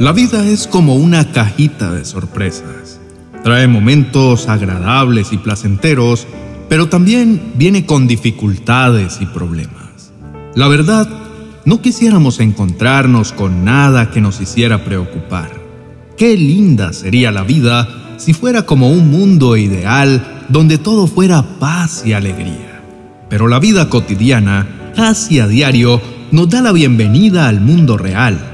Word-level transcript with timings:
La 0.00 0.12
vida 0.12 0.48
es 0.48 0.66
como 0.66 0.94
una 0.94 1.30
cajita 1.30 1.92
de 1.92 2.06
sorpresas. 2.06 2.98
Trae 3.44 3.68
momentos 3.68 4.48
agradables 4.48 5.30
y 5.34 5.36
placenteros, 5.36 6.26
pero 6.70 6.88
también 6.88 7.52
viene 7.56 7.84
con 7.84 8.08
dificultades 8.08 9.18
y 9.20 9.26
problemas. 9.26 10.10
La 10.54 10.68
verdad, 10.68 11.06
no 11.66 11.82
quisiéramos 11.82 12.40
encontrarnos 12.40 13.32
con 13.32 13.66
nada 13.66 14.10
que 14.10 14.22
nos 14.22 14.40
hiciera 14.40 14.86
preocupar. 14.86 15.50
Qué 16.16 16.34
linda 16.34 16.94
sería 16.94 17.30
la 17.30 17.42
vida 17.42 17.86
si 18.16 18.32
fuera 18.32 18.64
como 18.64 18.90
un 18.90 19.10
mundo 19.10 19.58
ideal 19.58 20.46
donde 20.48 20.78
todo 20.78 21.08
fuera 21.08 21.42
paz 21.58 22.04
y 22.06 22.14
alegría. 22.14 22.80
Pero 23.28 23.48
la 23.48 23.58
vida 23.58 23.90
cotidiana, 23.90 24.66
casi 24.96 25.40
a 25.40 25.46
diario, 25.46 26.00
nos 26.30 26.48
da 26.48 26.62
la 26.62 26.72
bienvenida 26.72 27.48
al 27.48 27.60
mundo 27.60 27.98
real 27.98 28.49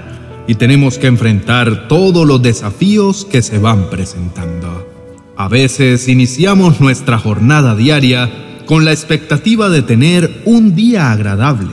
y 0.47 0.55
tenemos 0.55 0.99
que 0.99 1.07
enfrentar 1.07 1.89
todos 1.89 2.27
los 2.27 2.43
desafíos 2.43 3.25
que 3.25 3.43
se 3.43 3.59
van 3.59 3.91
presentando. 3.91 4.87
A 5.37 5.49
veces 5.49 6.09
iniciamos 6.09 6.81
nuestra 6.81 7.19
jornada 7.19 7.75
diaria 7.75 8.31
con 8.65 8.85
la 8.85 8.93
expectativa 8.93 9.69
de 9.69 9.83
tener 9.83 10.43
un 10.45 10.75
día 10.75 11.13
agradable, 11.13 11.73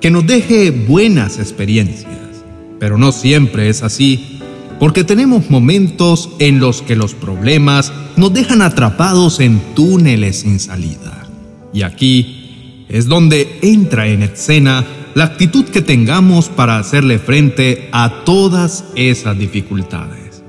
que 0.00 0.10
nos 0.10 0.26
deje 0.26 0.70
buenas 0.70 1.38
experiencias, 1.38 2.44
pero 2.78 2.98
no 2.98 3.12
siempre 3.12 3.68
es 3.68 3.82
así, 3.82 4.40
porque 4.78 5.04
tenemos 5.04 5.50
momentos 5.50 6.30
en 6.38 6.60
los 6.60 6.82
que 6.82 6.96
los 6.96 7.14
problemas 7.14 7.92
nos 8.16 8.32
dejan 8.32 8.62
atrapados 8.62 9.40
en 9.40 9.60
túneles 9.74 10.40
sin 10.40 10.60
salida. 10.60 11.26
Y 11.72 11.82
aquí 11.82 12.84
es 12.88 13.06
donde 13.06 13.58
entra 13.62 14.06
en 14.06 14.22
escena 14.22 14.84
la 15.18 15.24
actitud 15.24 15.64
que 15.64 15.82
tengamos 15.82 16.48
para 16.48 16.78
hacerle 16.78 17.18
frente 17.18 17.88
a 17.90 18.22
todas 18.24 18.84
esas 18.94 19.36
dificultades. 19.36 20.44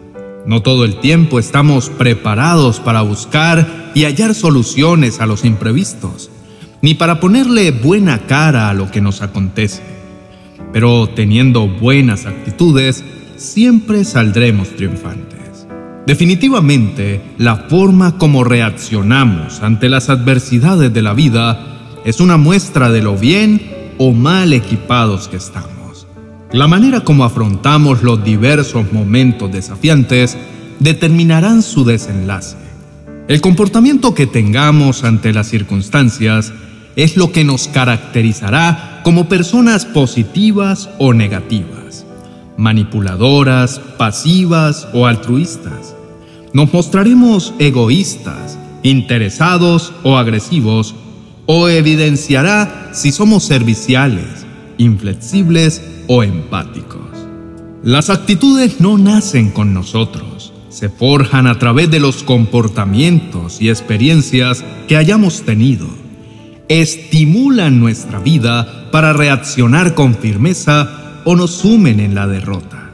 No 0.46 0.62
todo 0.62 0.86
el 0.86 1.00
tiempo 1.00 1.40
estamos 1.40 1.90
preparados 1.90 2.80
para 2.80 3.02
buscar 3.02 3.92
y 3.96 4.04
hallar 4.04 4.36
soluciones 4.36 5.22
a 5.22 5.26
los 5.26 5.44
imprevistos, 5.44 6.30
ni 6.84 6.94
para 6.94 7.20
ponerle 7.20 7.72
buena 7.72 8.28
cara 8.28 8.70
a 8.70 8.76
lo 8.76 8.92
que 8.92 9.02
nos 9.02 9.24
acontece. 9.24 9.82
Pero 10.72 11.10
teniendo 11.10 11.68
buenas 11.68 12.28
actitudes, 12.28 13.04
siempre 13.38 14.04
saldremos 14.04 14.76
triunfantes. 14.76 15.66
Definitivamente, 16.06 17.22
la 17.40 17.56
forma 17.56 18.20
como 18.20 18.44
reaccionamos 18.44 19.64
ante 19.64 19.90
las 19.90 20.10
adversidades 20.10 20.94
de 20.94 21.02
la 21.02 21.14
vida 21.14 21.80
es 22.06 22.20
una 22.20 22.38
muestra 22.38 22.92
de 22.92 23.02
lo 23.02 23.18
bien 23.18 23.79
o 24.00 24.14
mal 24.14 24.54
equipados 24.54 25.28
que 25.28 25.38
estamos. 25.38 26.08
La 26.52 26.68
manera 26.68 27.02
como 27.02 27.26
afrontamos 27.26 28.02
los 28.02 28.24
diversos 28.24 28.92
momentos 28.92 29.52
desafiantes 29.52 30.36
determinarán 30.80 31.62
su 31.62 31.86
desenlace. 31.86 32.58
El 33.28 33.42
comportamiento 33.42 34.16
que 34.16 34.26
tengamos 34.26 35.04
ante 35.04 35.34
las 35.34 35.48
circunstancias 35.48 36.52
es 36.96 37.18
lo 37.18 37.32
que 37.32 37.44
nos 37.44 37.68
caracterizará 37.68 39.02
como 39.04 39.30
personas 39.30 39.86
positivas 39.86 40.90
o 40.98 41.14
negativas, 41.14 42.06
manipuladoras, 42.58 43.80
pasivas 43.98 44.88
o 44.94 45.06
altruistas. 45.06 45.94
Nos 46.54 46.74
mostraremos 46.74 47.54
egoístas, 47.60 48.58
interesados 48.82 49.94
o 50.04 50.18
agresivos 50.18 50.96
o 51.52 51.68
evidenciará 51.68 52.92
si 52.94 53.12
somos 53.12 53.44
serviciales, 53.44 54.46
inflexibles 54.78 55.82
o 56.06 56.22
empáticos. 56.22 57.10
Las 57.82 58.12
actitudes 58.12 58.80
no 58.80 59.00
nacen 59.00 59.50
con 59.50 59.74
nosotros, 59.74 60.54
se 60.70 60.90
forjan 60.90 61.48
a 61.48 61.58
través 61.58 61.90
de 61.90 62.00
los 62.00 62.22
comportamientos 62.22 63.64
y 63.64 63.70
experiencias 63.70 64.64
que 64.88 64.96
hayamos 64.96 65.42
tenido. 65.42 65.88
Estimulan 66.68 67.80
nuestra 67.80 68.20
vida 68.20 68.92
para 68.92 69.14
reaccionar 69.14 69.96
con 69.96 70.14
firmeza 70.14 71.22
o 71.26 71.36
nos 71.36 71.50
sumen 71.50 72.00
en 72.00 72.14
la 72.14 72.28
derrota. 72.28 72.92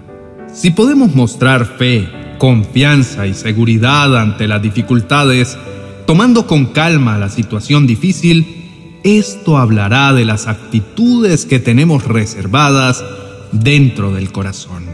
Si 0.53 0.71
podemos 0.71 1.13
mostrar 1.13 1.65
fe, 1.65 2.07
confianza 2.37 3.27
y 3.27 3.33
seguridad 3.33 4.17
ante 4.17 4.47
las 4.47 4.61
dificultades, 4.61 5.57
tomando 6.05 6.47
con 6.47 6.67
calma 6.67 7.17
la 7.17 7.29
situación 7.29 7.87
difícil, 7.87 8.99
esto 9.03 9.57
hablará 9.57 10.13
de 10.13 10.25
las 10.25 10.47
actitudes 10.47 11.45
que 11.45 11.59
tenemos 11.59 12.05
reservadas 12.05 13.03
dentro 13.51 14.11
del 14.11 14.31
corazón. 14.31 14.85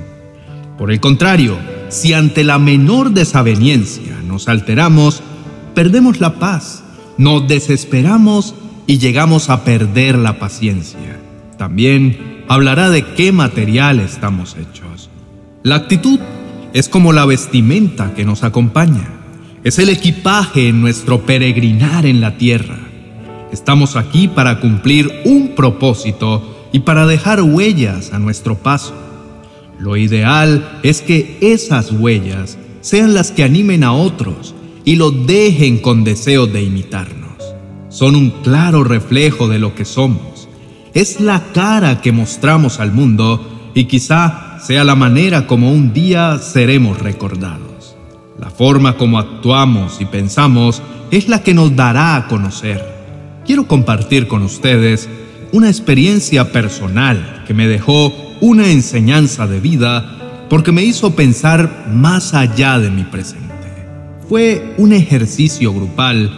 Por 0.77 0.91
el 0.91 0.99
contrario, 0.99 1.57
si 1.89 2.13
ante 2.13 2.43
la 2.43 2.59
menor 2.59 3.11
desaveniencia 3.11 4.17
nos 4.25 4.47
alteramos, 4.47 5.21
perdemos 5.73 6.19
la 6.19 6.35
paz, 6.39 6.83
nos 7.17 7.47
desesperamos 7.47 8.55
y 8.87 8.97
llegamos 8.97 9.49
a 9.49 9.63
perder 9.63 10.17
la 10.17 10.39
paciencia. 10.39 11.19
También 11.57 12.43
hablará 12.47 12.89
de 12.89 13.05
qué 13.05 13.31
material 13.31 13.99
estamos 13.99 14.55
hechos. 14.55 15.09
La 15.63 15.75
actitud 15.75 16.19
es 16.73 16.89
como 16.89 17.13
la 17.13 17.25
vestimenta 17.25 18.13
que 18.13 18.25
nos 18.25 18.43
acompaña 18.43 19.20
es 19.63 19.77
el 19.77 19.89
equipaje 19.89 20.69
en 20.69 20.81
nuestro 20.81 21.21
peregrinar 21.21 22.05
en 22.05 22.19
la 22.19 22.37
tierra. 22.37 22.79
Estamos 23.51 23.95
aquí 23.95 24.27
para 24.27 24.59
cumplir 24.59 25.11
un 25.23 25.49
propósito 25.49 26.67
y 26.71 26.79
para 26.79 27.05
dejar 27.05 27.41
huellas 27.43 28.11
a 28.11 28.19
nuestro 28.19 28.57
paso. 28.57 28.93
Lo 29.77 29.97
ideal 29.97 30.79
es 30.83 31.01
que 31.01 31.37
esas 31.41 31.91
huellas 31.91 32.57
sean 32.81 33.13
las 33.13 33.31
que 33.31 33.43
animen 33.43 33.83
a 33.83 33.93
otros 33.93 34.55
y 34.83 34.95
los 34.95 35.27
dejen 35.27 35.77
con 35.77 36.03
deseo 36.03 36.47
de 36.47 36.63
imitarnos. 36.63 37.31
Son 37.89 38.15
un 38.15 38.31
claro 38.41 38.83
reflejo 38.83 39.47
de 39.47 39.59
lo 39.59 39.75
que 39.75 39.85
somos. 39.85 40.47
Es 40.93 41.19
la 41.19 41.51
cara 41.53 42.01
que 42.01 42.11
mostramos 42.11 42.79
al 42.79 42.91
mundo 42.91 43.71
y 43.75 43.83
quizá 43.83 44.59
sea 44.59 44.83
la 44.83 44.95
manera 44.95 45.45
como 45.45 45.71
un 45.71 45.93
día 45.93 46.39
seremos 46.39 46.99
recordados. 46.99 47.70
La 48.41 48.49
forma 48.49 48.97
como 48.97 49.19
actuamos 49.19 50.01
y 50.01 50.05
pensamos 50.05 50.81
es 51.11 51.29
la 51.29 51.43
que 51.43 51.53
nos 51.53 51.75
dará 51.75 52.15
a 52.15 52.27
conocer. 52.27 52.83
Quiero 53.45 53.67
compartir 53.67 54.27
con 54.27 54.41
ustedes 54.41 55.07
una 55.51 55.69
experiencia 55.69 56.51
personal 56.51 57.43
que 57.45 57.53
me 57.53 57.67
dejó 57.67 58.11
una 58.39 58.71
enseñanza 58.71 59.45
de 59.45 59.59
vida 59.59 60.47
porque 60.49 60.71
me 60.71 60.83
hizo 60.83 61.15
pensar 61.15 61.85
más 61.93 62.33
allá 62.33 62.79
de 62.79 62.89
mi 62.89 63.03
presente. 63.03 63.47
Fue 64.27 64.73
un 64.79 64.91
ejercicio 64.91 65.71
grupal 65.71 66.31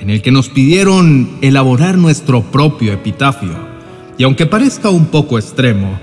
en 0.00 0.08
el 0.08 0.22
que 0.22 0.30
nos 0.30 0.48
pidieron 0.50 1.30
elaborar 1.40 1.98
nuestro 1.98 2.42
propio 2.42 2.92
epitafio. 2.92 3.54
Y 4.16 4.22
aunque 4.22 4.46
parezca 4.46 4.88
un 4.90 5.06
poco 5.06 5.36
extremo, 5.36 5.98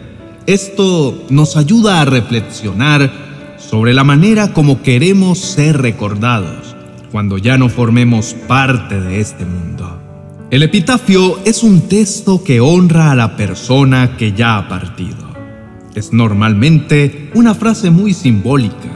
esto 0.46 1.26
nos 1.30 1.56
ayuda 1.56 2.02
a 2.02 2.06
reflexionar 2.06 3.27
sobre 3.70 3.94
la 3.94 4.06
manera 4.06 4.54
como 4.54 4.82
queremos 4.82 5.40
ser 5.40 5.82
recordados 5.82 6.76
cuando 7.12 7.38
ya 7.38 7.58
no 7.58 7.68
formemos 7.68 8.34
parte 8.48 9.02
de 9.02 9.20
este 9.20 9.46
mundo. 9.46 10.02
El 10.52 10.64
epitafio 10.64 11.40
es 11.44 11.64
un 11.64 11.82
texto 11.90 12.44
que 12.44 12.62
honra 12.62 13.12
a 13.12 13.16
la 13.16 13.36
persona 13.36 14.16
que 14.16 14.32
ya 14.32 14.58
ha 14.58 14.70
partido. 14.70 15.28
Es 15.96 16.14
normalmente 16.14 17.30
una 17.34 17.56
frase 17.56 17.90
muy 17.90 18.14
simbólica 18.14 18.90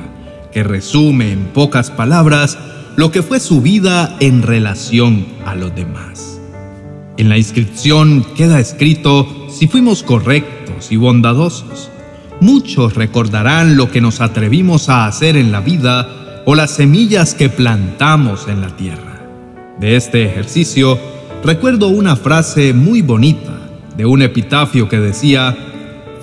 que 0.54 0.64
resume 0.64 1.34
en 1.34 1.48
pocas 1.48 1.92
palabras 1.92 2.58
lo 2.96 3.12
que 3.12 3.24
fue 3.24 3.42
su 3.42 3.62
vida 3.62 4.16
en 4.22 4.42
relación 4.42 5.26
a 5.46 5.56
los 5.56 5.76
demás. 5.76 6.40
En 7.18 7.28
la 7.28 7.38
inscripción 7.38 8.26
queda 8.38 8.60
escrito 8.60 9.48
si 9.50 9.68
fuimos 9.68 10.04
correctos 10.04 10.92
y 10.92 10.96
bondadosos, 10.96 11.91
Muchos 12.42 12.96
recordarán 12.96 13.78
lo 13.78 13.92
que 13.92 14.02
nos 14.02 14.20
atrevimos 14.20 14.90
a 14.90 15.06
hacer 15.06 15.38
en 15.38 15.52
la 15.52 15.60
vida 15.60 16.42
o 16.48 16.56
las 16.56 16.72
semillas 16.72 17.36
que 17.36 17.50
plantamos 17.50 18.48
en 18.48 18.62
la 18.62 18.76
tierra. 18.76 19.22
De 19.80 19.96
este 19.96 20.26
ejercicio 20.26 20.98
recuerdo 21.44 21.90
una 21.90 22.16
frase 22.16 22.74
muy 22.74 23.04
bonita 23.04 23.70
de 23.96 24.08
un 24.08 24.24
epitafio 24.24 24.90
que 24.90 25.00
decía, 25.00 25.56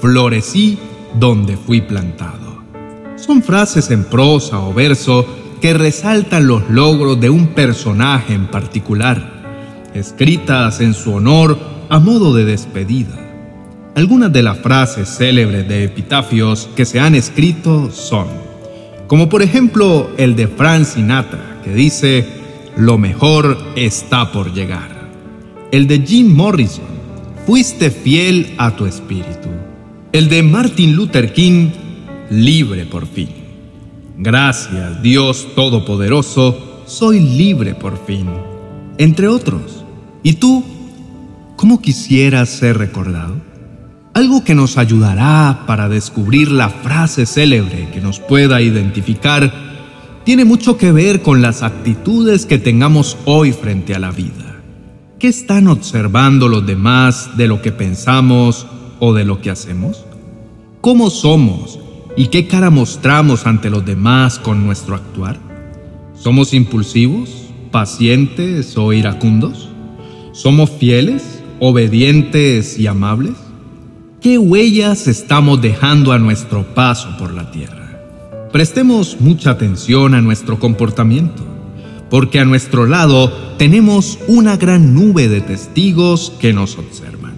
florecí 0.00 0.76
donde 1.20 1.56
fui 1.56 1.82
plantado. 1.82 2.64
Son 3.14 3.40
frases 3.40 3.92
en 3.92 4.02
prosa 4.02 4.58
o 4.58 4.74
verso 4.74 5.24
que 5.60 5.72
resaltan 5.72 6.48
los 6.48 6.68
logros 6.68 7.20
de 7.20 7.30
un 7.30 7.46
personaje 7.54 8.34
en 8.34 8.48
particular, 8.48 9.90
escritas 9.94 10.80
en 10.80 10.94
su 10.94 11.14
honor 11.14 11.56
a 11.88 12.00
modo 12.00 12.34
de 12.34 12.44
despedida. 12.44 13.27
Algunas 13.98 14.32
de 14.32 14.44
las 14.44 14.58
frases 14.58 15.08
célebres 15.08 15.66
de 15.66 15.82
epitafios 15.82 16.68
que 16.76 16.84
se 16.84 17.00
han 17.00 17.16
escrito 17.16 17.90
son, 17.90 18.28
como 19.08 19.28
por 19.28 19.42
ejemplo 19.42 20.08
el 20.16 20.36
de 20.36 20.46
Frank 20.46 20.84
Sinatra, 20.84 21.60
que 21.64 21.74
dice, 21.74 22.24
lo 22.76 22.96
mejor 22.96 23.58
está 23.74 24.30
por 24.30 24.54
llegar. 24.54 25.10
El 25.72 25.88
de 25.88 25.98
Jim 25.98 26.32
Morrison, 26.32 26.84
fuiste 27.44 27.90
fiel 27.90 28.54
a 28.56 28.76
tu 28.76 28.86
espíritu. 28.86 29.48
El 30.12 30.28
de 30.28 30.44
Martin 30.44 30.94
Luther 30.94 31.32
King, 31.32 31.70
libre 32.30 32.86
por 32.86 33.04
fin. 33.04 33.30
Gracias, 34.16 35.02
Dios 35.02 35.48
Todopoderoso, 35.56 36.84
soy 36.86 37.18
libre 37.18 37.74
por 37.74 38.06
fin. 38.06 38.28
Entre 38.96 39.26
otros. 39.26 39.84
¿Y 40.22 40.34
tú? 40.34 40.64
¿Cómo 41.56 41.82
quisieras 41.82 42.48
ser 42.48 42.78
recordado? 42.78 43.47
Algo 44.18 44.42
que 44.42 44.56
nos 44.56 44.78
ayudará 44.78 45.62
para 45.64 45.88
descubrir 45.88 46.50
la 46.50 46.70
frase 46.70 47.24
célebre 47.24 47.88
que 47.94 48.00
nos 48.00 48.18
pueda 48.18 48.60
identificar 48.60 49.52
tiene 50.24 50.44
mucho 50.44 50.76
que 50.76 50.90
ver 50.90 51.22
con 51.22 51.40
las 51.40 51.62
actitudes 51.62 52.44
que 52.44 52.58
tengamos 52.58 53.16
hoy 53.26 53.52
frente 53.52 53.94
a 53.94 54.00
la 54.00 54.10
vida. 54.10 54.60
¿Qué 55.20 55.28
están 55.28 55.68
observando 55.68 56.48
los 56.48 56.66
demás 56.66 57.36
de 57.36 57.46
lo 57.46 57.62
que 57.62 57.70
pensamos 57.70 58.66
o 58.98 59.14
de 59.14 59.24
lo 59.24 59.40
que 59.40 59.50
hacemos? 59.50 60.04
¿Cómo 60.80 61.10
somos 61.10 61.78
y 62.16 62.26
qué 62.26 62.48
cara 62.48 62.70
mostramos 62.70 63.46
ante 63.46 63.70
los 63.70 63.86
demás 63.86 64.40
con 64.40 64.66
nuestro 64.66 64.96
actuar? 64.96 65.38
¿Somos 66.16 66.54
impulsivos, 66.54 67.30
pacientes 67.70 68.76
o 68.76 68.92
iracundos? 68.92 69.68
¿Somos 70.32 70.70
fieles, 70.70 71.40
obedientes 71.60 72.80
y 72.80 72.88
amables? 72.88 73.34
¿Qué 74.28 74.36
huellas 74.36 75.06
estamos 75.08 75.62
dejando 75.62 76.12
a 76.12 76.18
nuestro 76.18 76.74
paso 76.74 77.16
por 77.18 77.32
la 77.32 77.50
tierra? 77.50 77.98
Prestemos 78.52 79.16
mucha 79.20 79.52
atención 79.52 80.12
a 80.12 80.20
nuestro 80.20 80.58
comportamiento, 80.58 81.42
porque 82.10 82.38
a 82.38 82.44
nuestro 82.44 82.84
lado 82.84 83.32
tenemos 83.56 84.18
una 84.28 84.58
gran 84.58 84.92
nube 84.92 85.28
de 85.28 85.40
testigos 85.40 86.30
que 86.38 86.52
nos 86.52 86.76
observan. 86.76 87.36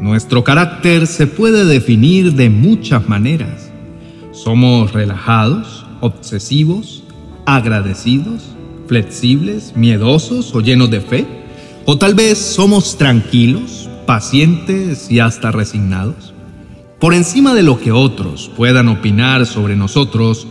Nuestro 0.00 0.42
carácter 0.42 1.06
se 1.06 1.28
puede 1.28 1.64
definir 1.66 2.32
de 2.32 2.50
muchas 2.50 3.08
maneras. 3.08 3.70
Somos 4.32 4.92
relajados, 4.92 5.86
obsesivos, 6.00 7.04
agradecidos, 7.46 8.42
flexibles, 8.88 9.74
miedosos 9.76 10.52
o 10.52 10.60
llenos 10.60 10.90
de 10.90 11.00
fe. 11.00 11.26
O 11.84 11.96
tal 11.96 12.14
vez 12.14 12.38
somos 12.38 12.98
tranquilos, 12.98 13.88
pacientes 14.06 15.10
y 15.10 15.20
hasta 15.20 15.50
resignados. 15.50 16.34
Por 17.00 17.14
encima 17.14 17.54
de 17.54 17.62
lo 17.62 17.78
que 17.78 17.92
otros 17.92 18.50
puedan 18.56 18.88
opinar 18.88 19.46
sobre 19.46 19.76
nosotros, 19.76 20.46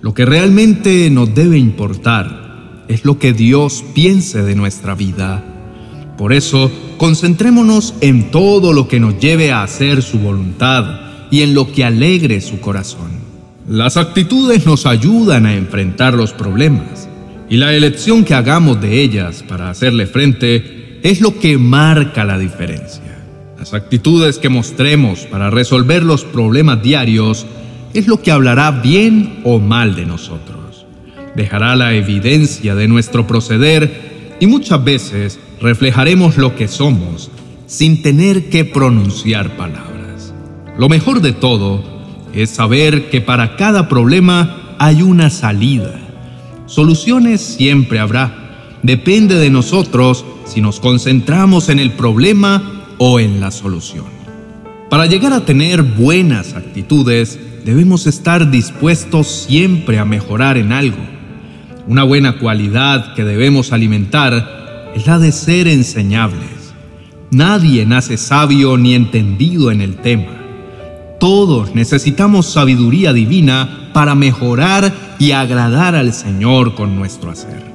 lo 0.00 0.12
que 0.14 0.24
realmente 0.24 1.08
nos 1.10 1.34
debe 1.34 1.58
importar 1.58 2.84
es 2.88 3.04
lo 3.04 3.18
que 3.18 3.32
Dios 3.32 3.84
piense 3.94 4.42
de 4.42 4.54
nuestra 4.54 4.94
vida. 4.94 5.42
Por 6.18 6.32
eso, 6.32 6.70
concentrémonos 6.96 7.94
en 8.00 8.30
todo 8.30 8.72
lo 8.72 8.88
que 8.88 9.00
nos 9.00 9.18
lleve 9.18 9.52
a 9.52 9.62
hacer 9.62 10.02
su 10.02 10.18
voluntad 10.18 11.00
y 11.30 11.42
en 11.42 11.54
lo 11.54 11.72
que 11.72 11.84
alegre 11.84 12.40
su 12.40 12.60
corazón. 12.60 13.10
Las 13.68 13.96
actitudes 13.96 14.66
nos 14.66 14.86
ayudan 14.86 15.46
a 15.46 15.54
enfrentar 15.54 16.14
los 16.14 16.32
problemas 16.32 17.08
y 17.48 17.56
la 17.56 17.72
elección 17.72 18.24
que 18.24 18.34
hagamos 18.34 18.80
de 18.80 19.00
ellas 19.00 19.42
para 19.46 19.70
hacerle 19.70 20.06
frente 20.06 20.73
es 21.04 21.20
lo 21.20 21.38
que 21.38 21.58
marca 21.58 22.24
la 22.24 22.38
diferencia. 22.38 23.18
Las 23.58 23.74
actitudes 23.74 24.38
que 24.38 24.48
mostremos 24.48 25.26
para 25.26 25.50
resolver 25.50 26.02
los 26.02 26.24
problemas 26.24 26.82
diarios 26.82 27.46
es 27.92 28.08
lo 28.08 28.22
que 28.22 28.32
hablará 28.32 28.70
bien 28.70 29.40
o 29.44 29.58
mal 29.58 29.94
de 29.96 30.06
nosotros. 30.06 30.86
Dejará 31.36 31.76
la 31.76 31.92
evidencia 31.92 32.74
de 32.74 32.88
nuestro 32.88 33.26
proceder 33.26 34.36
y 34.40 34.46
muchas 34.46 34.82
veces 34.82 35.38
reflejaremos 35.60 36.38
lo 36.38 36.56
que 36.56 36.68
somos 36.68 37.30
sin 37.66 38.00
tener 38.00 38.48
que 38.48 38.64
pronunciar 38.64 39.58
palabras. 39.58 40.32
Lo 40.78 40.88
mejor 40.88 41.20
de 41.20 41.32
todo 41.32 41.84
es 42.32 42.48
saber 42.48 43.10
que 43.10 43.20
para 43.20 43.56
cada 43.56 43.90
problema 43.90 44.74
hay 44.78 45.02
una 45.02 45.28
salida. 45.28 46.00
Soluciones 46.64 47.42
siempre 47.42 47.98
habrá. 47.98 48.43
Depende 48.84 49.36
de 49.36 49.48
nosotros 49.48 50.26
si 50.44 50.60
nos 50.60 50.78
concentramos 50.78 51.70
en 51.70 51.78
el 51.78 51.92
problema 51.92 52.84
o 52.98 53.18
en 53.18 53.40
la 53.40 53.50
solución. 53.50 54.04
Para 54.90 55.06
llegar 55.06 55.32
a 55.32 55.46
tener 55.46 55.82
buenas 55.82 56.52
actitudes, 56.52 57.40
debemos 57.64 58.06
estar 58.06 58.50
dispuestos 58.50 59.26
siempre 59.26 59.98
a 59.98 60.04
mejorar 60.04 60.58
en 60.58 60.70
algo. 60.70 60.98
Una 61.86 62.04
buena 62.04 62.38
cualidad 62.38 63.14
que 63.14 63.24
debemos 63.24 63.72
alimentar 63.72 64.92
es 64.94 65.06
la 65.06 65.18
de 65.18 65.32
ser 65.32 65.66
enseñables. 65.66 66.74
Nadie 67.30 67.86
nace 67.86 68.18
sabio 68.18 68.76
ni 68.76 68.92
entendido 68.94 69.70
en 69.70 69.80
el 69.80 69.96
tema. 69.96 70.42
Todos 71.18 71.74
necesitamos 71.74 72.52
sabiduría 72.52 73.14
divina 73.14 73.88
para 73.94 74.14
mejorar 74.14 74.92
y 75.18 75.30
agradar 75.30 75.94
al 75.94 76.12
Señor 76.12 76.74
con 76.74 76.96
nuestro 76.96 77.30
hacer. 77.30 77.73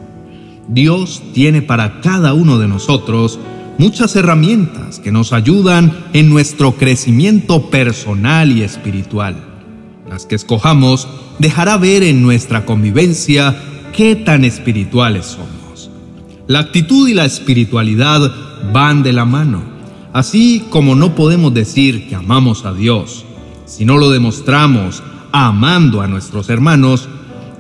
Dios 0.70 1.24
tiene 1.34 1.62
para 1.62 2.00
cada 2.00 2.34
uno 2.34 2.60
de 2.60 2.68
nosotros 2.68 3.40
muchas 3.80 4.16
herramientas 4.16 5.00
que 5.00 5.12
nos 5.12 5.34
ayudan 5.34 6.06
en 6.14 6.30
nuestro 6.30 6.74
crecimiento 6.74 7.70
personal 7.70 8.52
y 8.52 8.62
espiritual. 8.62 9.36
Las 10.08 10.26
que 10.26 10.36
escojamos 10.36 11.08
dejará 11.40 11.78
ver 11.78 12.04
en 12.04 12.22
nuestra 12.22 12.66
convivencia 12.66 13.56
qué 13.94 14.16
tan 14.16 14.46
espirituales 14.46 15.26
somos. 15.26 15.90
La 16.48 16.60
actitud 16.60 17.10
y 17.10 17.14
la 17.14 17.26
espiritualidad 17.26 18.32
van 18.72 19.02
de 19.02 19.14
la 19.14 19.26
mano, 19.26 19.64
así 20.14 20.66
como 20.70 20.94
no 20.94 21.16
podemos 21.16 21.54
decir 21.54 22.08
que 22.08 22.16
amamos 22.16 22.66
a 22.66 22.74
Dios 22.74 23.26
si 23.70 23.86
no 23.86 23.98
lo 23.98 24.10
demostramos 24.10 25.04
amando 25.32 26.02
a 26.02 26.08
nuestros 26.08 26.50
hermanos 26.50 27.08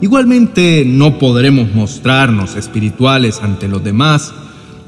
Igualmente 0.01 0.85
no 0.85 1.19
podremos 1.19 1.73
mostrarnos 1.73 2.55
espirituales 2.55 3.39
ante 3.41 3.67
los 3.67 3.83
demás 3.83 4.33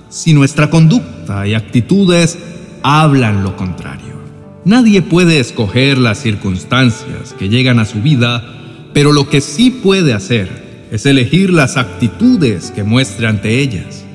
si 0.09 0.33
nuestra 0.33 0.69
conducta 0.69 1.45
y 1.47 1.53
actitudes 1.53 2.37
hablan 2.81 3.43
lo 3.43 3.57
contrario. 3.57 4.21
Nadie 4.63 5.01
puede 5.01 5.39
escoger 5.39 5.97
las 5.97 6.19
circunstancias 6.19 7.33
que 7.37 7.49
llegan 7.49 7.79
a 7.79 7.85
su 7.85 8.01
vida, 8.01 8.43
pero 8.93 9.11
lo 9.11 9.27
que 9.27 9.41
sí 9.41 9.69
puede 9.69 10.13
hacer 10.13 10.87
es 10.91 11.05
elegir 11.05 11.51
las 11.51 11.77
actitudes 11.77 12.71
que 12.71 12.83
muestre 12.83 13.27
ante 13.27 13.59
ellas. 13.59 14.05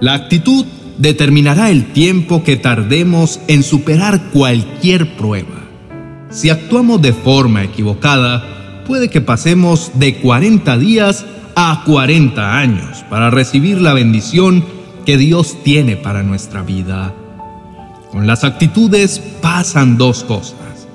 La 0.00 0.14
actitud 0.14 0.66
determinará 0.98 1.70
el 1.70 1.92
tiempo 1.92 2.44
que 2.44 2.56
tardemos 2.56 3.40
en 3.48 3.62
superar 3.62 4.30
cualquier 4.32 5.16
prueba. 5.16 5.64
Si 6.30 6.50
actuamos 6.50 7.00
de 7.00 7.12
forma 7.12 7.64
equivocada, 7.64 8.57
puede 8.88 9.10
que 9.10 9.20
pasemos 9.20 9.92
de 9.94 10.16
40 10.16 10.78
días 10.78 11.26
a 11.54 11.82
40 11.84 12.58
años 12.58 13.04
para 13.10 13.30
recibir 13.30 13.78
la 13.82 13.92
bendición 13.92 14.64
que 15.04 15.18
Dios 15.18 15.58
tiene 15.62 15.96
para 15.96 16.22
nuestra 16.22 16.62
vida. 16.62 17.14
Con 18.10 18.26
las 18.26 18.44
actitudes 18.44 19.20
pasan 19.42 19.98
dos 19.98 20.24
cosas. 20.24 20.88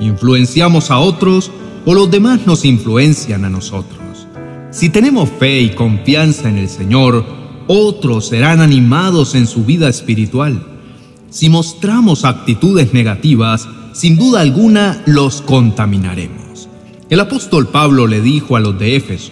Influenciamos 0.00 0.90
a 0.90 0.98
otros 0.98 1.50
o 1.84 1.92
los 1.92 2.10
demás 2.10 2.46
nos 2.46 2.64
influencian 2.64 3.44
a 3.44 3.50
nosotros. 3.50 4.26
Si 4.70 4.88
tenemos 4.88 5.28
fe 5.28 5.60
y 5.60 5.74
confianza 5.74 6.48
en 6.48 6.56
el 6.56 6.70
Señor, 6.70 7.26
otros 7.66 8.28
serán 8.28 8.62
animados 8.62 9.34
en 9.34 9.46
su 9.46 9.66
vida 9.66 9.90
espiritual. 9.90 10.66
Si 11.28 11.50
mostramos 11.50 12.24
actitudes 12.24 12.94
negativas, 12.94 13.68
sin 13.92 14.16
duda 14.16 14.40
alguna 14.40 15.02
los 15.04 15.42
contaminaremos. 15.42 16.43
El 17.14 17.20
apóstol 17.20 17.68
Pablo 17.68 18.08
le 18.08 18.20
dijo 18.20 18.56
a 18.56 18.60
los 18.60 18.76
de 18.76 18.96
Éfeso, 18.96 19.30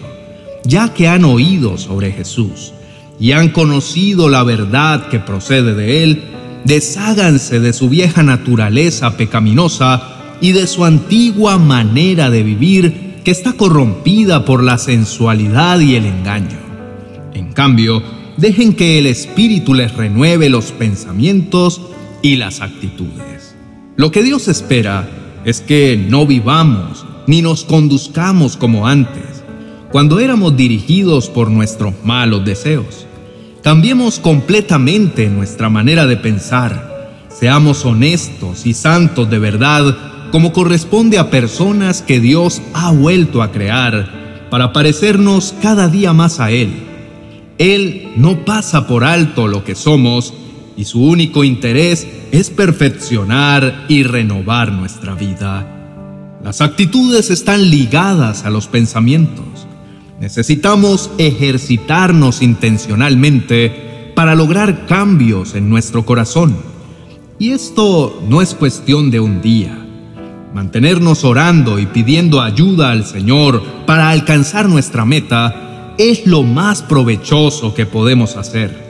ya 0.63 0.93
que 0.93 1.09
han 1.09 1.25
oído 1.25 1.77
sobre 1.77 2.13
Jesús 2.13 2.71
y 3.19 3.33
han 3.33 3.49
conocido 3.49 4.29
la 4.29 4.43
verdad 4.43 5.09
que 5.09 5.19
procede 5.19 5.75
de 5.75 6.01
él, 6.01 6.23
desháganse 6.63 7.59
de 7.59 7.73
su 7.73 7.89
vieja 7.89 8.23
naturaleza 8.23 9.17
pecaminosa 9.17 10.01
y 10.39 10.53
de 10.53 10.65
su 10.65 10.85
antigua 10.85 11.57
manera 11.57 12.29
de 12.29 12.43
vivir 12.43 13.15
que 13.25 13.31
está 13.31 13.51
corrompida 13.51 14.45
por 14.45 14.63
la 14.63 14.77
sensualidad 14.77 15.81
y 15.81 15.95
el 15.95 16.05
engaño. 16.05 16.59
En 17.33 17.51
cambio, 17.51 18.01
dejen 18.37 18.75
que 18.75 18.97
el 18.97 19.07
Espíritu 19.07 19.73
les 19.73 19.93
renueve 19.93 20.47
los 20.47 20.71
pensamientos 20.71 21.81
y 22.21 22.37
las 22.37 22.61
actitudes. 22.61 23.57
Lo 23.97 24.09
que 24.09 24.23
Dios 24.23 24.47
espera 24.47 25.09
es 25.43 25.59
que 25.59 25.97
no 25.97 26.25
vivamos 26.25 27.05
ni 27.27 27.41
nos 27.41 27.63
conduzcamos 27.63 28.57
como 28.57 28.87
antes, 28.87 29.43
cuando 29.91 30.19
éramos 30.19 30.55
dirigidos 30.57 31.29
por 31.29 31.49
nuestros 31.49 31.93
malos 32.03 32.43
deseos. 32.45 33.05
Cambiemos 33.61 34.19
completamente 34.19 35.29
nuestra 35.29 35.69
manera 35.69 36.05
de 36.05 36.17
pensar, 36.17 37.27
seamos 37.29 37.85
honestos 37.85 38.65
y 38.65 38.73
santos 38.73 39.29
de 39.29 39.39
verdad 39.39 39.95
como 40.31 40.51
corresponde 40.51 41.19
a 41.19 41.29
personas 41.29 42.01
que 42.01 42.19
Dios 42.19 42.61
ha 42.73 42.91
vuelto 42.91 43.43
a 43.43 43.51
crear 43.51 44.47
para 44.49 44.73
parecernos 44.73 45.53
cada 45.61 45.87
día 45.87 46.11
más 46.11 46.39
a 46.39 46.49
Él. 46.49 46.71
Él 47.59 48.13
no 48.17 48.43
pasa 48.43 48.87
por 48.87 49.03
alto 49.03 49.47
lo 49.47 49.63
que 49.63 49.75
somos 49.75 50.33
y 50.75 50.85
su 50.85 51.03
único 51.03 51.43
interés 51.43 52.07
es 52.31 52.49
perfeccionar 52.49 53.85
y 53.87 54.03
renovar 54.03 54.71
nuestra 54.71 55.13
vida. 55.13 55.72
Las 56.43 56.59
actitudes 56.59 57.29
están 57.29 57.69
ligadas 57.69 58.43
a 58.43 58.49
los 58.49 58.67
pensamientos. 58.67 59.45
Necesitamos 60.19 61.09
ejercitarnos 61.17 62.41
intencionalmente 62.41 64.11
para 64.13 64.35
lograr 64.35 64.85
cambios 64.85 65.55
en 65.55 65.69
nuestro 65.69 66.05
corazón. 66.05 66.57
Y 67.39 67.51
esto 67.51 68.21
no 68.27 68.41
es 68.41 68.55
cuestión 68.55 69.09
de 69.09 69.21
un 69.21 69.41
día. 69.41 69.77
Mantenernos 70.53 71.23
orando 71.23 71.79
y 71.79 71.85
pidiendo 71.85 72.41
ayuda 72.41 72.91
al 72.91 73.05
Señor 73.05 73.63
para 73.87 74.09
alcanzar 74.09 74.67
nuestra 74.67 75.05
meta 75.05 75.95
es 75.97 76.27
lo 76.27 76.43
más 76.43 76.81
provechoso 76.81 77.73
que 77.73 77.85
podemos 77.85 78.35
hacer. 78.35 78.83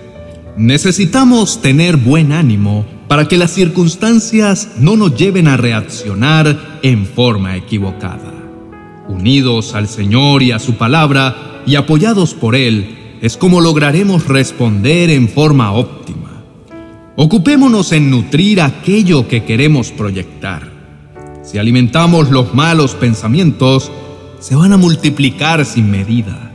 Necesitamos 0.57 1.61
tener 1.61 1.97
buen 1.97 2.31
ánimo 2.31 2.85
para 3.07 3.27
que 3.27 3.37
las 3.37 3.51
circunstancias 3.51 4.69
no 4.79 4.95
nos 4.95 5.15
lleven 5.15 5.47
a 5.47 5.57
reaccionar 5.57 6.79
en 6.81 7.05
forma 7.05 7.55
equivocada. 7.55 8.33
Unidos 9.07 9.75
al 9.75 9.87
Señor 9.87 10.43
y 10.43 10.51
a 10.51 10.59
su 10.59 10.75
palabra 10.75 11.61
y 11.65 11.75
apoyados 11.75 12.33
por 12.33 12.55
Él, 12.55 13.17
es 13.21 13.37
como 13.37 13.61
lograremos 13.61 14.27
responder 14.27 15.09
en 15.09 15.29
forma 15.29 15.71
óptima. 15.73 16.43
Ocupémonos 17.15 17.91
en 17.91 18.09
nutrir 18.09 18.61
aquello 18.61 19.27
que 19.27 19.43
queremos 19.43 19.91
proyectar. 19.91 20.71
Si 21.43 21.57
alimentamos 21.57 22.31
los 22.31 22.53
malos 22.53 22.95
pensamientos, 22.95 23.91
se 24.39 24.55
van 24.55 24.73
a 24.73 24.77
multiplicar 24.77 25.65
sin 25.65 25.91
medida. 25.91 26.51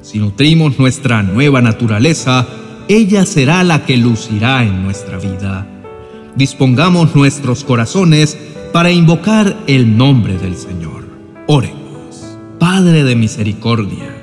Si 0.00 0.18
nutrimos 0.18 0.78
nuestra 0.78 1.22
nueva 1.22 1.60
naturaleza, 1.60 2.46
ella 2.88 3.26
será 3.26 3.64
la 3.64 3.84
que 3.84 3.96
lucirá 3.96 4.62
en 4.62 4.82
nuestra 4.82 5.18
vida 5.18 5.66
dispongamos 6.36 7.14
nuestros 7.14 7.64
corazones 7.64 8.36
para 8.72 8.90
invocar 8.90 9.56
el 9.66 9.96
nombre 9.96 10.38
del 10.38 10.56
Señor. 10.56 11.08
Oremos. 11.46 11.78
Padre 12.58 13.04
de 13.04 13.14
misericordia, 13.14 14.14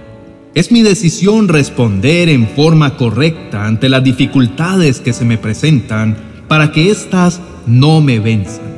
es 0.53 0.71
mi 0.71 0.81
decisión 0.81 1.47
responder 1.47 2.29
en 2.29 2.47
forma 2.47 2.95
correcta 2.97 3.65
ante 3.65 3.89
las 3.89 4.03
dificultades 4.03 4.99
que 4.99 5.13
se 5.13 5.25
me 5.25 5.37
presentan 5.37 6.17
para 6.47 6.71
que 6.71 6.91
éstas 6.91 7.41
no 7.65 8.01
me 8.01 8.19
venzan. 8.19 8.75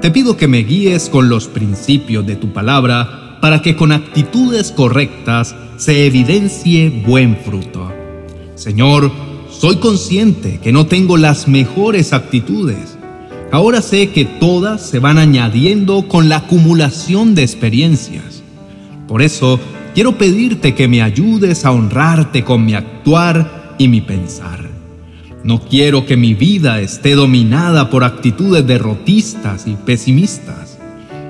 Te 0.00 0.10
pido 0.10 0.36
que 0.36 0.48
me 0.48 0.58
guíes 0.58 1.08
con 1.08 1.28
los 1.28 1.46
principios 1.46 2.26
de 2.26 2.36
tu 2.36 2.52
palabra 2.52 3.38
para 3.40 3.62
que 3.62 3.76
con 3.76 3.92
actitudes 3.92 4.72
correctas 4.72 5.54
se 5.76 6.06
evidencie 6.06 6.90
buen 6.90 7.36
fruto. 7.36 7.92
Señor, 8.54 9.10
soy 9.62 9.76
consciente 9.76 10.58
que 10.60 10.72
no 10.72 10.86
tengo 10.86 11.16
las 11.16 11.46
mejores 11.46 12.12
actitudes. 12.12 12.98
Ahora 13.52 13.80
sé 13.80 14.10
que 14.10 14.24
todas 14.24 14.84
se 14.84 14.98
van 14.98 15.18
añadiendo 15.18 16.08
con 16.08 16.28
la 16.28 16.38
acumulación 16.38 17.36
de 17.36 17.42
experiencias. 17.42 18.42
Por 19.06 19.22
eso, 19.22 19.60
quiero 19.94 20.18
pedirte 20.18 20.74
que 20.74 20.88
me 20.88 21.00
ayudes 21.00 21.64
a 21.64 21.70
honrarte 21.70 22.42
con 22.42 22.64
mi 22.64 22.74
actuar 22.74 23.76
y 23.78 23.86
mi 23.86 24.00
pensar. 24.00 24.68
No 25.44 25.60
quiero 25.60 26.06
que 26.06 26.16
mi 26.16 26.34
vida 26.34 26.80
esté 26.80 27.14
dominada 27.14 27.88
por 27.88 28.02
actitudes 28.02 28.66
derrotistas 28.66 29.68
y 29.68 29.76
pesimistas. 29.76 30.76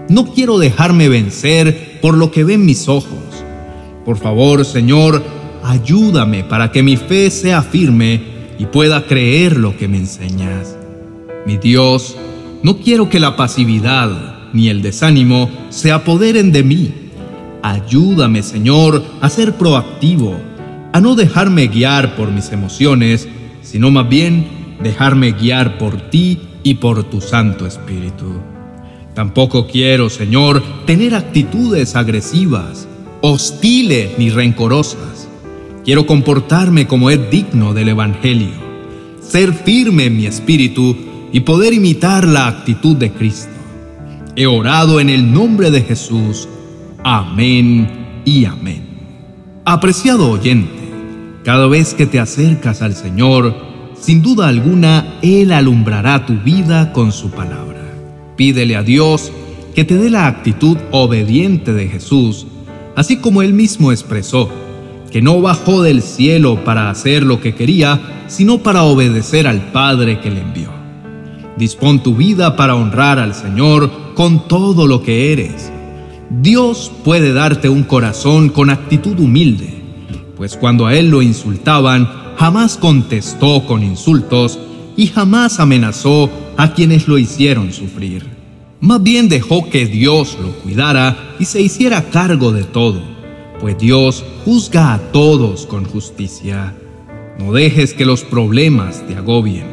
No 0.09 0.33
quiero 0.33 0.59
dejarme 0.59 1.11
vencer 1.11 1.99
por 2.01 2.17
lo 2.17 2.31
que 2.31 2.45
ven 2.45 2.65
mis 2.65 2.89
ojos. 2.89 3.45
Por 4.07 4.17
favor, 4.17 4.65
Señor, 4.65 5.23
ayúdame 5.63 6.45
para 6.45 6.71
que 6.73 6.83
mi 6.83 6.97
fe 6.97 7.31
sea 7.31 7.63
firme 7.63 8.21
y 8.59 8.67
pueda 8.67 9.07
creer 9.07 9.57
lo 9.57 9.77
que 9.77 9.89
me 9.89 9.99
enseñas. 9.99 10.77
Mi 11.47 11.57
Dios, 11.57 12.17
no 12.63 12.79
quiero 12.79 13.09
que 13.09 13.21
la 13.21 13.37
pasividad 13.37 14.51
ni 14.53 14.69
el 14.69 14.83
desánimo 14.83 15.51
se 15.71 15.91
apoderen 15.91 16.53
de 16.53 16.63
mí. 16.63 16.93
Ayúdame, 17.63 18.43
Señor, 18.43 19.03
a 19.21 19.29
ser 19.29 19.55
proactivo, 19.55 20.37
a 20.93 21.01
no 21.01 21.15
dejarme 21.15 21.69
guiar 21.69 22.17
por 22.17 22.31
mis 22.31 22.53
emociones, 22.53 23.29
sino 23.63 23.91
más 23.91 24.09
bien 24.09 24.47
dejarme 24.83 25.33
guiar 25.33 25.79
por 25.79 26.11
ti 26.11 26.41
y 26.63 26.75
por 26.75 27.05
tu 27.05 27.21
Santo 27.21 27.67
Espíritu. 27.67 28.41
Tampoco 29.15 29.67
quiero, 29.67 30.09
Señor, 30.09 30.63
tener 30.87 31.15
actitudes 31.15 31.97
agresivas, 31.97 32.89
hostiles 33.21 34.11
ni 34.19 34.31
rencorosas. 34.31 35.29
Quiero 35.85 36.07
comportarme 36.07 36.87
como 36.87 37.11
es 37.11 37.29
digno 37.29 37.75
del 37.75 37.89
Evangelio, 37.89 38.53
ser 39.21 39.53
firme 39.53 40.05
en 40.05 40.17
mi 40.17 40.27
espíritu 40.27 40.97
y 41.33 41.41
poder 41.41 41.73
imitar 41.73 42.25
la 42.25 42.47
actitud 42.47 42.97
de 42.97 43.11
Cristo. 43.11 43.51
He 44.37 44.47
orado 44.47 45.01
en 45.01 45.11
el 45.11 45.33
nombre 45.33 45.73
de 45.73 45.81
Jesús. 45.81 46.49
Amén 47.03 48.23
y 48.25 48.45
amén. 48.45 48.85
Apreciado 49.65 50.31
oyente, 50.31 50.71
cada 51.43 51.67
vez 51.67 51.95
que 51.95 52.07
te 52.07 52.21
acercas 52.21 52.81
al 52.81 52.95
Señor, 52.95 53.53
sin 54.01 54.23
duda 54.23 54.47
alguna, 54.47 55.19
Él 55.21 55.51
alumbrará 55.51 56.27
tu 56.27 56.35
vida 56.35 56.93
con 56.93 57.11
su 57.11 57.33
palabra. 57.33 57.83
Pídele 58.37 58.77
a 58.77 58.85
Dios 58.85 59.33
que 59.75 59.85
te 59.85 59.97
dé 59.97 60.11
la 60.11 60.29
actitud 60.29 60.77
obediente 60.93 61.73
de 61.73 61.89
Jesús, 61.89 62.47
así 62.95 63.17
como 63.17 63.43
Él 63.43 63.53
mismo 63.53 63.91
expresó 63.91 64.49
que 65.13 65.21
no 65.21 65.43
bajó 65.43 65.83
del 65.83 66.01
cielo 66.01 66.65
para 66.65 66.89
hacer 66.89 67.23
lo 67.23 67.39
que 67.39 67.55
quería, 67.55 68.25
sino 68.29 68.63
para 68.63 68.85
obedecer 68.85 69.47
al 69.47 69.71
Padre 69.71 70.21
que 70.21 70.31
le 70.31 70.41
envió. 70.41 70.71
Dispón 71.59 72.03
tu 72.03 72.17
vida 72.17 72.57
para 72.57 72.77
honrar 72.77 73.19
al 73.19 73.35
Señor 73.35 73.91
con 74.15 74.49
todo 74.49 74.87
lo 74.87 75.03
que 75.03 75.35
eres. 75.35 75.71
Dios 76.31 76.91
puede 77.05 77.35
darte 77.35 77.69
un 77.69 77.83
corazón 77.83 78.49
con 78.49 78.71
actitud 78.71 79.21
humilde, 79.21 79.83
pues 80.35 80.57
cuando 80.57 80.87
a 80.87 80.95
Él 80.95 81.11
lo 81.11 81.21
insultaban, 81.21 82.09
jamás 82.39 82.79
contestó 82.79 83.67
con 83.67 83.83
insultos 83.83 84.59
y 84.97 85.09
jamás 85.09 85.61
amenazó 85.61 86.31
a 86.57 86.73
quienes 86.73 87.07
lo 87.07 87.19
hicieron 87.19 87.75
sufrir. 87.75 88.27
Más 88.81 89.03
bien 89.03 89.29
dejó 89.29 89.69
que 89.69 89.85
Dios 89.85 90.39
lo 90.41 90.53
cuidara 90.53 91.35
y 91.39 91.45
se 91.45 91.61
hiciera 91.61 92.05
cargo 92.05 92.51
de 92.51 92.65
todo 92.65 93.12
pues 93.63 93.79
Dios 93.79 94.25
juzga 94.45 94.93
a 94.93 94.99
todos 95.13 95.67
con 95.67 95.85
justicia. 95.85 96.75
No 97.39 97.53
dejes 97.53 97.95
que 97.95 98.05
los 98.05 98.25
problemas 98.25 99.07
te 99.07 99.15
agobien. 99.15 99.65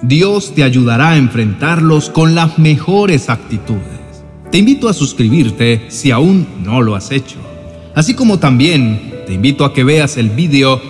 Dios 0.00 0.54
te 0.54 0.62
ayudará 0.64 1.10
a 1.10 1.16
enfrentarlos 1.18 2.08
con 2.08 2.34
las 2.34 2.58
mejores 2.58 3.28
actitudes. 3.28 4.24
Te 4.50 4.56
invito 4.56 4.88
a 4.88 4.94
suscribirte 4.94 5.84
si 5.88 6.10
aún 6.12 6.46
no 6.64 6.80
lo 6.80 6.94
has 6.94 7.10
hecho. 7.10 7.36
Así 7.94 8.14
como 8.14 8.38
también 8.38 9.12
te 9.26 9.34
invito 9.34 9.66
a 9.66 9.74
que 9.74 9.84
veas 9.84 10.16
el 10.16 10.30
vídeo 10.30 10.80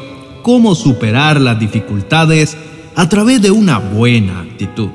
Cómo 0.42 0.76
superar 0.76 1.40
las 1.40 1.58
dificultades 1.58 2.56
a 2.94 3.08
través 3.08 3.42
de 3.42 3.50
una 3.50 3.80
buena 3.80 4.42
actitud. 4.42 4.90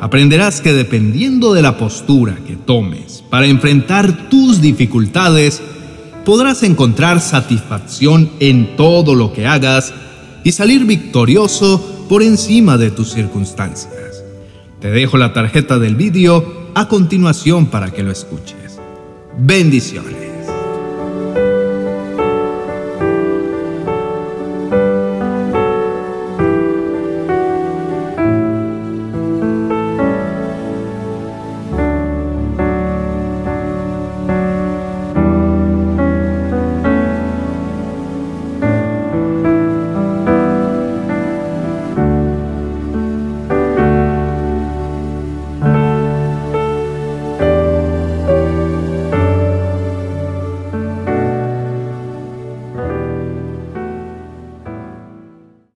Aprenderás 0.00 0.60
que 0.60 0.72
dependiendo 0.72 1.52
de 1.52 1.62
la 1.62 1.78
postura 1.78 2.36
que 2.46 2.54
tomes 2.54 3.24
para 3.28 3.46
enfrentar 3.46 4.28
tus 4.28 4.60
dificultades, 4.60 5.60
podrás 6.26 6.64
encontrar 6.64 7.20
satisfacción 7.20 8.28
en 8.40 8.76
todo 8.76 9.14
lo 9.14 9.32
que 9.32 9.46
hagas 9.46 9.94
y 10.42 10.50
salir 10.50 10.84
victorioso 10.84 12.04
por 12.08 12.24
encima 12.24 12.76
de 12.76 12.90
tus 12.90 13.12
circunstancias. 13.12 14.24
Te 14.80 14.90
dejo 14.90 15.18
la 15.18 15.32
tarjeta 15.32 15.78
del 15.78 15.94
vídeo 15.94 16.66
a 16.74 16.88
continuación 16.88 17.66
para 17.66 17.92
que 17.92 18.02
lo 18.02 18.10
escuches. 18.10 18.80
Bendiciones. 19.38 20.25